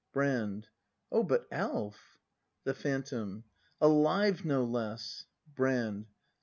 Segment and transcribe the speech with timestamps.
[0.13, 0.67] Brand.
[1.11, 2.17] Oh, but Alf!
[2.63, 3.43] The Phantom.
[3.79, 5.27] Alive, no less.
[5.53, 6.07] Brand.